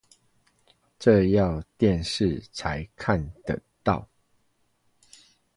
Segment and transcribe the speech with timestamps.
[0.97, 4.09] 這要電視才看得到